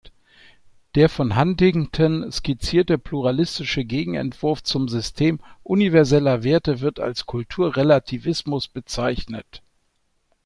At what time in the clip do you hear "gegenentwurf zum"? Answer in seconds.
3.85-4.87